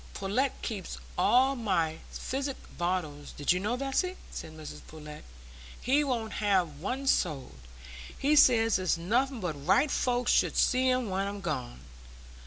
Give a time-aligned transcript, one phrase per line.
[0.15, 5.23] "Pullet keeps all my physic bottles, did you know, Bessy?" said Mrs Pullet.
[5.79, 7.59] "He won't have one sold.
[8.17, 11.81] He says it's nothing but right folks should see 'em when I'm gone.